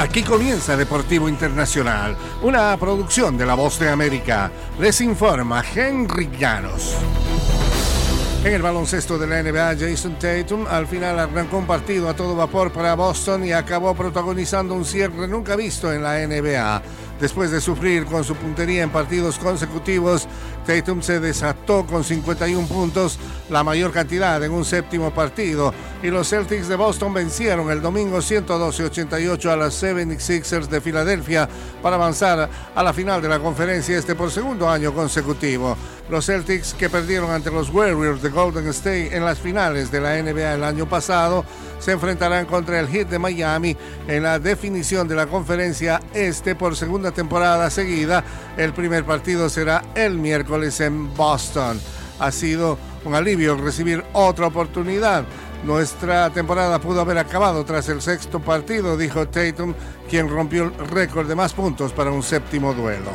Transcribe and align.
Aquí 0.00 0.22
comienza 0.22 0.78
Deportivo 0.78 1.28
Internacional, 1.28 2.16
una 2.40 2.74
producción 2.78 3.36
de 3.36 3.44
La 3.44 3.52
Voz 3.52 3.78
de 3.78 3.90
América. 3.90 4.50
Les 4.78 4.98
informa 5.02 5.62
Henry 5.74 6.30
Llanos. 6.38 6.96
En 8.42 8.54
el 8.54 8.62
baloncesto 8.62 9.18
de 9.18 9.26
la 9.26 9.42
NBA, 9.42 9.76
Jason 9.78 10.18
Tatum 10.18 10.66
al 10.66 10.86
final 10.86 11.18
arrancó 11.18 11.58
un 11.58 11.66
partido 11.66 12.08
a 12.08 12.16
todo 12.16 12.34
vapor 12.34 12.72
para 12.72 12.94
Boston 12.94 13.44
y 13.44 13.52
acabó 13.52 13.94
protagonizando 13.94 14.74
un 14.74 14.86
cierre 14.86 15.28
nunca 15.28 15.54
visto 15.54 15.92
en 15.92 16.02
la 16.02 16.26
NBA. 16.26 16.80
Después 17.20 17.50
de 17.50 17.60
sufrir 17.60 18.06
con 18.06 18.24
su 18.24 18.34
puntería 18.36 18.82
en 18.82 18.88
partidos 18.88 19.38
consecutivos, 19.38 20.26
Tatum 20.70 21.02
se 21.02 21.18
desató 21.18 21.84
con 21.84 22.04
51 22.04 22.68
puntos, 22.68 23.18
la 23.48 23.64
mayor 23.64 23.90
cantidad 23.90 24.40
en 24.44 24.52
un 24.52 24.64
séptimo 24.64 25.10
partido, 25.12 25.74
y 26.00 26.10
los 26.10 26.28
Celtics 26.28 26.68
de 26.68 26.76
Boston 26.76 27.12
vencieron 27.12 27.72
el 27.72 27.82
domingo 27.82 28.18
112-88 28.18 29.50
a 29.50 29.56
las 29.56 29.82
76ers 29.82 30.68
de 30.68 30.80
Filadelfia 30.80 31.48
para 31.82 31.96
avanzar 31.96 32.48
a 32.72 32.82
la 32.84 32.92
final 32.92 33.20
de 33.20 33.28
la 33.28 33.40
conferencia 33.40 33.98
este 33.98 34.14
por 34.14 34.30
segundo 34.30 34.70
año 34.70 34.94
consecutivo. 34.94 35.76
Los 36.08 36.26
Celtics 36.26 36.74
que 36.74 36.88
perdieron 36.88 37.32
ante 37.32 37.50
los 37.50 37.70
Warriors 37.70 38.22
de 38.22 38.30
Golden 38.30 38.68
State 38.68 39.16
en 39.16 39.24
las 39.24 39.38
finales 39.38 39.90
de 39.90 40.00
la 40.00 40.22
NBA 40.22 40.54
el 40.54 40.64
año 40.64 40.88
pasado 40.88 41.44
se 41.78 41.92
enfrentarán 41.92 42.46
contra 42.46 42.78
el 42.78 42.88
Heat 42.88 43.08
de 43.08 43.18
Miami 43.18 43.76
en 44.06 44.22
la 44.22 44.38
definición 44.38 45.08
de 45.08 45.14
la 45.14 45.26
conferencia 45.26 46.00
este 46.12 46.54
por 46.54 46.76
segunda 46.76 47.10
temporada 47.10 47.70
seguida. 47.70 48.22
El 48.56 48.72
primer 48.72 49.04
partido 49.04 49.48
será 49.48 49.82
el 49.94 50.18
miércoles 50.18 50.59
en 50.80 51.14
Boston. 51.14 51.80
Ha 52.18 52.30
sido 52.30 52.78
un 53.04 53.14
alivio 53.14 53.56
recibir 53.56 54.04
otra 54.12 54.48
oportunidad. 54.48 55.24
Nuestra 55.64 56.30
temporada 56.30 56.80
pudo 56.80 57.00
haber 57.00 57.18
acabado 57.18 57.64
tras 57.64 57.88
el 57.88 58.00
sexto 58.00 58.40
partido, 58.40 58.96
dijo 58.96 59.28
Tatum, 59.28 59.74
quien 60.08 60.28
rompió 60.28 60.64
el 60.64 60.74
récord 60.88 61.26
de 61.26 61.34
más 61.34 61.52
puntos 61.52 61.92
para 61.92 62.10
un 62.10 62.22
séptimo 62.22 62.74
duelo 62.74 63.10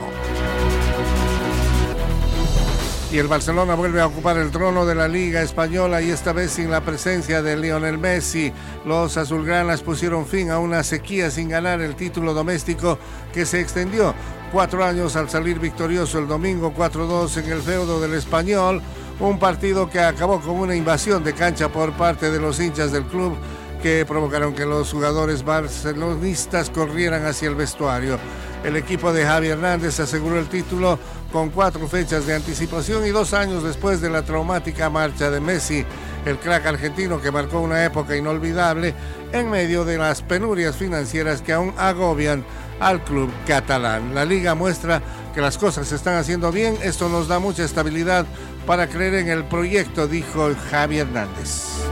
y 3.15 3.17
el 3.17 3.27
Barcelona 3.27 3.75
vuelve 3.75 4.01
a 4.01 4.07
ocupar 4.07 4.37
el 4.37 4.51
trono 4.51 4.85
de 4.85 4.93
la 4.93 5.07
Liga 5.07 5.41
Española 5.41 6.01
y 6.01 6.09
esta 6.09 6.33
vez 6.33 6.51
sin 6.51 6.69
la 6.69 6.81
presencia 6.81 7.41
de 7.41 7.55
Lionel 7.55 7.97
Messi. 7.97 8.51
Los 8.85 9.15
azulgranas 9.15 9.81
pusieron 9.83 10.25
fin 10.25 10.51
a 10.51 10.59
una 10.59 10.83
sequía 10.83 11.31
sin 11.31 11.47
ganar 11.47 11.79
el 11.79 11.95
título 11.95 12.33
doméstico 12.33 12.99
que 13.33 13.45
se 13.45 13.61
extendió 13.61 14.13
cuatro 14.55 14.85
años 14.85 15.17
al 15.17 15.29
salir 15.29 15.59
victorioso 15.59 16.17
el 16.17 16.29
domingo 16.29 16.73
4-2 16.73 17.43
en 17.43 17.51
el 17.51 17.61
feudo 17.61 17.99
del 17.99 18.13
Español, 18.13 18.81
un 19.19 19.37
partido 19.37 19.89
que 19.89 19.99
acabó 19.99 20.39
con 20.39 20.55
una 20.55 20.73
invasión 20.73 21.25
de 21.25 21.33
cancha 21.33 21.67
por 21.67 21.91
parte 21.91 22.31
de 22.31 22.39
los 22.39 22.57
hinchas 22.61 22.93
del 22.93 23.03
club 23.03 23.35
que 23.83 24.05
provocaron 24.07 24.55
que 24.55 24.65
los 24.65 24.93
jugadores 24.93 25.43
barcelonistas 25.43 26.69
corrieran 26.69 27.25
hacia 27.25 27.49
el 27.49 27.55
vestuario. 27.55 28.17
El 28.63 28.77
equipo 28.77 29.11
de 29.11 29.25
Javi 29.25 29.49
Hernández 29.49 29.99
aseguró 29.99 30.39
el 30.39 30.47
título 30.47 30.97
con 31.33 31.49
cuatro 31.49 31.85
fechas 31.89 32.25
de 32.25 32.35
anticipación 32.35 33.05
y 33.05 33.09
dos 33.09 33.33
años 33.33 33.61
después 33.61 33.99
de 33.99 34.09
la 34.09 34.21
traumática 34.21 34.89
marcha 34.89 35.29
de 35.29 35.41
Messi, 35.41 35.85
el 36.25 36.39
crack 36.39 36.65
argentino 36.65 37.19
que 37.19 37.29
marcó 37.29 37.59
una 37.59 37.83
época 37.83 38.15
inolvidable 38.15 38.93
en 39.33 39.49
medio 39.49 39.83
de 39.83 39.97
las 39.97 40.21
penurias 40.21 40.77
financieras 40.77 41.41
que 41.41 41.51
aún 41.51 41.73
agobian 41.77 42.45
al 42.79 43.03
club 43.03 43.31
catalán. 43.47 44.13
La 44.13 44.25
liga 44.25 44.55
muestra 44.55 45.01
que 45.33 45.41
las 45.41 45.57
cosas 45.57 45.87
se 45.87 45.95
están 45.95 46.15
haciendo 46.15 46.51
bien, 46.51 46.77
esto 46.81 47.09
nos 47.09 47.27
da 47.27 47.39
mucha 47.39 47.63
estabilidad 47.63 48.25
para 48.65 48.87
creer 48.87 49.15
en 49.15 49.29
el 49.29 49.43
proyecto, 49.45 50.07
dijo 50.07 50.49
Javi 50.69 50.99
Hernández. 50.99 51.85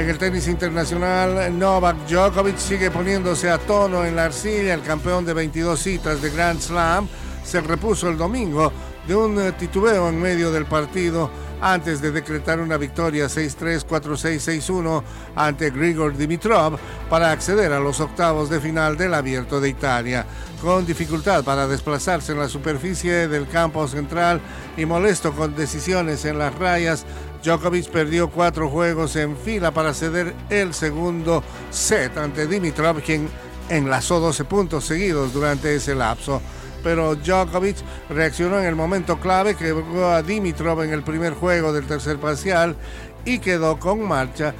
En 0.00 0.08
el 0.08 0.16
tenis 0.16 0.48
internacional, 0.48 1.58
Novak 1.58 2.08
Djokovic 2.08 2.56
sigue 2.56 2.90
poniéndose 2.90 3.50
a 3.50 3.58
tono 3.58 4.06
en 4.06 4.16
la 4.16 4.24
arcilla. 4.24 4.72
El 4.72 4.80
campeón 4.80 5.26
de 5.26 5.34
22 5.34 5.78
citas 5.78 6.22
de 6.22 6.30
Grand 6.30 6.58
Slam 6.58 7.06
se 7.44 7.60
repuso 7.60 8.08
el 8.08 8.16
domingo 8.16 8.72
de 9.06 9.14
un 9.14 9.38
eh, 9.38 9.52
titubeo 9.52 10.08
en 10.08 10.18
medio 10.18 10.50
del 10.52 10.64
partido 10.64 11.30
antes 11.60 12.00
de 12.00 12.10
decretar 12.10 12.60
una 12.60 12.76
victoria 12.76 13.26
6-3, 13.26 13.86
4-6, 13.86 14.62
6-1 14.62 15.02
ante 15.36 15.70
Grigor 15.70 16.16
Dimitrov 16.16 16.78
para 17.08 17.30
acceder 17.30 17.72
a 17.72 17.80
los 17.80 18.00
octavos 18.00 18.50
de 18.50 18.60
final 18.60 18.96
del 18.96 19.14
Abierto 19.14 19.60
de 19.60 19.68
Italia. 19.68 20.26
Con 20.62 20.84
dificultad 20.86 21.44
para 21.44 21.66
desplazarse 21.66 22.32
en 22.32 22.38
la 22.38 22.48
superficie 22.48 23.28
del 23.28 23.48
campo 23.48 23.86
central 23.88 24.40
y 24.76 24.84
molesto 24.84 25.32
con 25.32 25.54
decisiones 25.54 26.24
en 26.24 26.38
las 26.38 26.54
rayas, 26.58 27.04
Djokovic 27.42 27.90
perdió 27.90 28.28
cuatro 28.28 28.68
juegos 28.68 29.16
en 29.16 29.36
fila 29.36 29.70
para 29.70 29.94
ceder 29.94 30.34
el 30.50 30.74
segundo 30.74 31.42
set 31.70 32.16
ante 32.18 32.46
Dimitrov, 32.46 33.00
quien 33.02 33.28
enlazó 33.70 34.20
12 34.20 34.44
puntos 34.44 34.84
seguidos 34.84 35.32
durante 35.32 35.74
ese 35.74 35.94
lapso. 35.94 36.42
Pero 36.82 37.14
Djokovic 37.14 37.76
reaccionó 38.08 38.58
en 38.58 38.66
el 38.66 38.76
momento 38.76 39.18
clave, 39.18 39.54
que 39.54 39.66
quebró 39.66 40.10
a 40.10 40.22
Dimitrov 40.22 40.82
en 40.82 40.92
el 40.92 41.02
primer 41.02 41.34
juego 41.34 41.72
del 41.72 41.86
tercer 41.86 42.18
parcial 42.18 42.76
y 43.24 43.38
quedó 43.38 43.78
con 43.78 44.02
marcha 44.02 44.54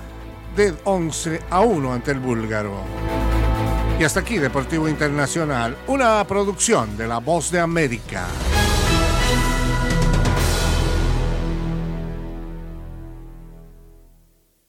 de 0.56 0.74
11 0.84 1.40
a 1.50 1.60
1 1.60 1.92
ante 1.92 2.10
el 2.10 2.20
búlgaro. 2.20 2.74
Y 3.98 4.04
hasta 4.04 4.20
aquí 4.20 4.38
Deportivo 4.38 4.88
Internacional, 4.88 5.76
una 5.86 6.24
producción 6.26 6.96
de 6.96 7.06
La 7.06 7.18
Voz 7.18 7.50
de 7.50 7.60
América. 7.60 8.26